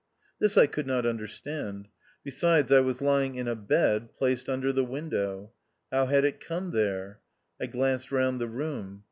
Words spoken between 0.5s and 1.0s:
I could